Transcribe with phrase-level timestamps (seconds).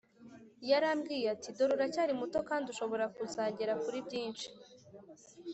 [0.69, 4.47] Yarambwiye ati dore uracyari muto kandi ushobora kuzagera kuri byinshi